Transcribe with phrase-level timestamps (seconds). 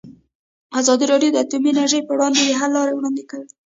[0.79, 3.47] ازادي راډیو د اټومي انرژي پر وړاندې د حل لارې وړاندې کړي.